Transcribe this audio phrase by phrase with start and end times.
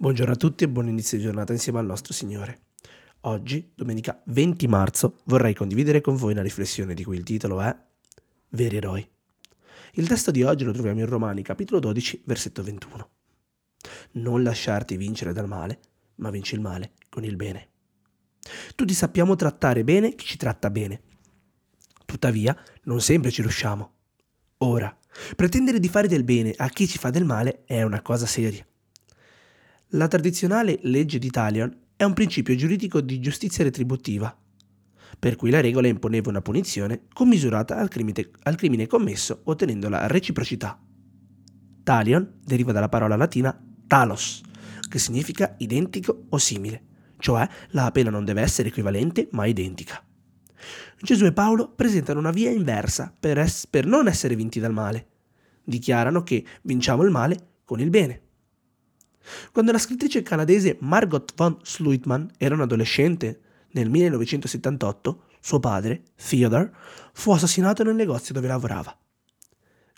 [0.00, 2.66] Buongiorno a tutti e buon inizio di giornata insieme al nostro Signore.
[3.22, 7.76] Oggi, domenica 20 marzo, vorrei condividere con voi una riflessione di cui il titolo è
[8.50, 9.10] Veri eroi.
[9.94, 13.10] Il testo di oggi lo troviamo in Romani, capitolo 12, versetto 21.
[14.12, 15.80] Non lasciarti vincere dal male,
[16.18, 17.68] ma vinci il male con il bene.
[18.76, 21.02] Tutti sappiamo trattare bene chi ci tratta bene.
[22.06, 23.92] Tuttavia, non sempre ci riusciamo.
[24.58, 24.96] Ora,
[25.34, 28.64] pretendere di fare del bene a chi ci fa del male è una cosa seria.
[29.92, 34.36] La tradizionale legge di Talion è un principio giuridico di giustizia retributiva,
[35.18, 40.06] per cui la regola imponeva una punizione commisurata al crimine, al crimine commesso ottenendo la
[40.06, 40.78] reciprocità.
[41.82, 44.42] Talion deriva dalla parola latina talos,
[44.90, 46.82] che significa identico o simile,
[47.16, 50.04] cioè la pena non deve essere equivalente ma identica.
[51.00, 55.06] Gesù e Paolo presentano una via inversa per, es- per non essere vinti dal male.
[55.64, 58.27] Dichiarano che vinciamo il male con il bene.
[59.52, 63.40] Quando la scrittrice canadese Margot von Sluitman era un adolescente,
[63.72, 66.72] nel 1978, suo padre, Theodore,
[67.12, 68.96] fu assassinato nel negozio dove lavorava.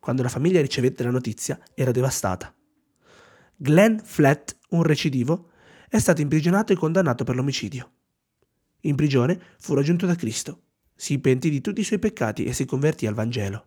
[0.00, 2.54] Quando la famiglia ricevette la notizia, era devastata.
[3.56, 5.50] Glenn Flatt, un recidivo,
[5.88, 7.90] è stato imprigionato e condannato per l'omicidio.
[8.82, 10.62] In prigione fu raggiunto da Cristo,
[10.94, 13.66] si pentì di tutti i suoi peccati e si convertì al Vangelo.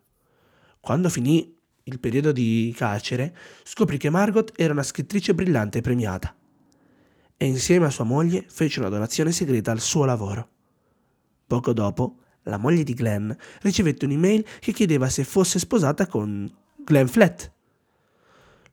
[0.80, 6.36] Quando finì il periodo di carcere, scoprì che Margot era una scrittrice brillante e premiata
[7.42, 10.48] e insieme a sua moglie fece una donazione segreta al suo lavoro.
[11.48, 17.08] Poco dopo, la moglie di Glenn ricevette un'email che chiedeva se fosse sposata con Glenn
[17.08, 17.52] Flett,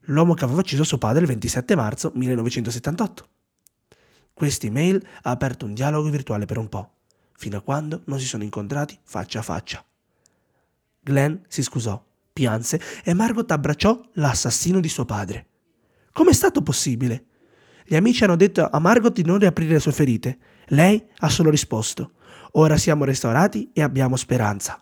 [0.01, 3.29] l'uomo che aveva ucciso suo padre il 27 marzo 1978.
[4.33, 6.91] Questa email ha aperto un dialogo virtuale per un po',
[7.37, 9.83] fino a quando non si sono incontrati faccia a faccia.
[11.01, 12.05] Glenn si scusò
[12.39, 15.47] pianse e Margot abbracciò l'assassino di suo padre.
[16.13, 17.25] Com'è stato possibile?
[17.85, 20.37] Gli amici hanno detto a Margot di non riaprire le sue ferite.
[20.67, 22.13] Lei ha solo risposto:
[22.53, 24.81] Ora siamo restaurati e abbiamo speranza.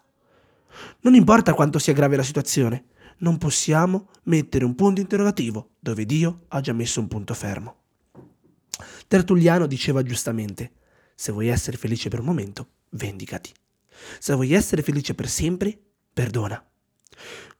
[1.00, 2.86] Non importa quanto sia grave la situazione,
[3.20, 7.76] non possiamo mettere un punto interrogativo dove Dio ha già messo un punto fermo.
[9.08, 10.74] Tertulliano diceva giustamente:
[11.16, 13.52] Se vuoi essere felice per un momento, vendicati.
[14.20, 15.76] Se vuoi essere felice per sempre,
[16.14, 16.64] perdona.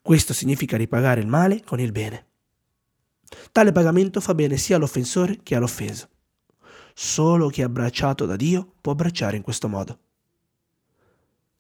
[0.02, 2.26] Questo significa ripagare il male con il bene.
[3.52, 6.10] Tale pagamento fa bene sia all'offensore che all'offeso.
[6.94, 10.00] Solo chi è abbracciato da Dio può abbracciare in questo modo.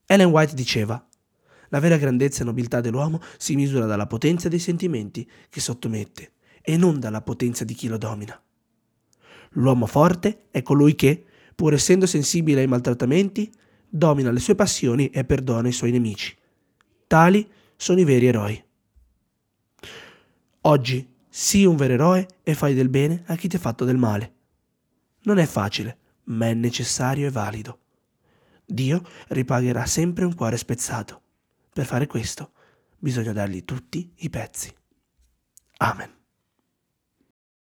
[0.06, 1.06] Ellen White diceva,
[1.70, 6.32] la vera grandezza e nobiltà dell'uomo si misura dalla potenza dei sentimenti che sottomette
[6.62, 8.42] e non dalla potenza di chi lo domina.
[9.52, 13.52] L'uomo forte è colui che, pur essendo sensibile ai maltrattamenti,
[13.90, 16.36] domina le sue passioni e perdona i suoi nemici.
[17.06, 18.62] Tali sono i veri eroi.
[20.62, 23.98] Oggi sii un vero eroe e fai del bene a chi ti ha fatto del
[23.98, 24.34] male.
[25.22, 27.80] Non è facile, ma è necessario e valido.
[28.66, 31.22] Dio ripagherà sempre un cuore spezzato.
[31.72, 32.52] Per fare questo
[32.98, 34.74] bisogna dargli tutti i pezzi.
[35.78, 36.17] Amen.